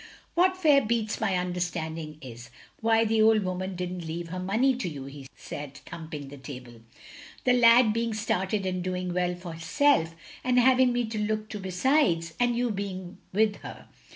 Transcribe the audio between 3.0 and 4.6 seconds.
the old woman didn't leave her